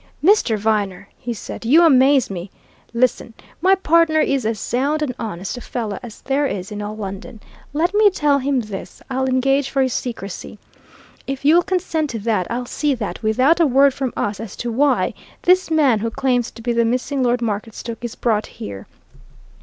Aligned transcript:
"Mr. 0.23 0.57
Viner!" 0.57 1.09
he 1.15 1.31
said. 1.31 1.63
"You 1.63 1.83
amaze 1.83 2.31
me! 2.31 2.49
Listen: 2.91 3.35
my 3.61 3.75
partner 3.75 4.19
is 4.19 4.47
as 4.47 4.59
sound 4.59 5.03
and 5.03 5.13
honest 5.19 5.57
a 5.57 5.61
fellow 5.61 5.99
as 6.01 6.21
there 6.21 6.47
is 6.47 6.71
in 6.71 6.81
all 6.81 6.95
London. 6.97 7.39
Let 7.71 7.93
me 7.93 8.09
tell 8.09 8.39
him 8.39 8.61
this 8.61 9.03
I'll 9.11 9.27
engage 9.27 9.69
for 9.69 9.83
his 9.83 9.93
secrecy. 9.93 10.57
If 11.27 11.45
you'll 11.45 11.61
consent 11.61 12.09
to 12.09 12.17
that, 12.21 12.49
I'll 12.49 12.65
see 12.65 12.95
that, 12.95 13.21
without 13.21 13.59
a 13.59 13.67
word 13.67 13.93
from 13.93 14.11
us 14.17 14.39
as 14.39 14.55
to 14.55 14.71
why, 14.71 15.13
this 15.43 15.69
man 15.69 15.99
who 15.99 16.09
claims 16.09 16.49
to 16.49 16.63
be 16.63 16.73
the 16.73 16.83
missing 16.83 17.21
Lord 17.21 17.39
Marketstoke 17.43 18.03
is 18.03 18.15
brought 18.15 18.47
here. 18.47 18.87